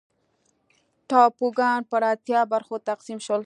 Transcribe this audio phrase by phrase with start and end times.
[1.09, 3.39] ټاپوګان پر اتیا برخو تقسیم شول.